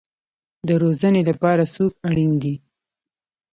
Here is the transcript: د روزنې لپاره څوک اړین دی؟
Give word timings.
د 0.67 0.69
روزنې 0.83 1.21
لپاره 1.29 1.63
څوک 1.75 1.93
اړین 2.09 2.31
دی؟ 2.41 2.55